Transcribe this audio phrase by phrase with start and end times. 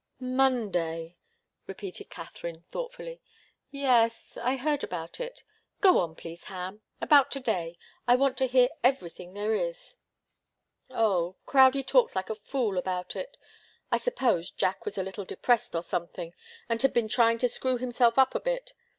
[0.19, 1.15] "Monday,"
[1.67, 3.21] repeated Katharine, thoughtfully.
[3.69, 5.43] "Yes I heard about it.
[5.79, 7.77] Go on, please, Ham about to day.
[8.07, 9.97] I want to hear everything there is."
[10.89, 13.37] "Oh Crowdie talks like a fool about it.
[13.91, 16.33] I suppose Jack was a little depressed, or something,
[16.67, 18.73] and had been trying to screw himself up a bit.